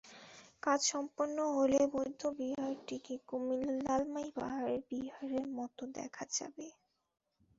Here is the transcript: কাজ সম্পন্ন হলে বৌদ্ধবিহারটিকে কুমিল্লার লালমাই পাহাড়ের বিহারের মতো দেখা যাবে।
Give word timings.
কাজ 0.63 0.79
সম্পন্ন 0.91 1.37
হলে 1.57 1.79
বৌদ্ধবিহারটিকে 1.93 3.15
কুমিল্লার 3.27 3.77
লালমাই 3.87 4.29
পাহাড়ের 4.37 4.81
বিহারের 4.89 5.45
মতো 5.57 5.83
দেখা 5.97 6.23
যাবে। 6.31 6.67